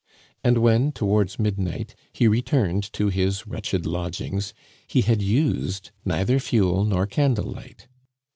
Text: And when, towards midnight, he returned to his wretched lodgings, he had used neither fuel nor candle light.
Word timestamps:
And 0.43 0.57
when, 0.57 0.91
towards 0.91 1.37
midnight, 1.37 1.93
he 2.11 2.27
returned 2.27 2.91
to 2.93 3.09
his 3.09 3.45
wretched 3.45 3.85
lodgings, 3.85 4.51
he 4.87 5.01
had 5.01 5.21
used 5.21 5.91
neither 6.03 6.39
fuel 6.39 6.83
nor 6.85 7.05
candle 7.05 7.51
light. 7.51 7.87